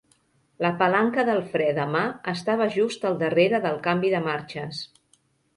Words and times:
La 0.65 0.69
palanca 0.79 1.25
del 1.27 1.41
fre 1.51 1.67
de 1.79 1.85
mà 1.95 2.01
estava 2.33 2.67
just 2.79 3.05
al 3.11 3.21
darrere 3.23 3.61
del 3.67 3.81
canvi 3.89 4.15
de 4.17 4.27
marxes. 4.31 4.85